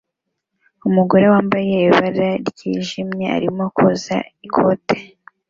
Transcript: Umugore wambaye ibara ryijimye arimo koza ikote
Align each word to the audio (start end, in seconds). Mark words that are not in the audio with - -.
Umugore 0.87 1.25
wambaye 1.33 1.71
ibara 1.87 2.29
ryijimye 2.49 3.27
arimo 3.37 3.63
koza 3.75 4.17
ikote 4.47 4.97